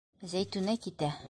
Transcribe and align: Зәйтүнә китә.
Зәйтүнә 0.31 0.77
китә. 0.87 1.15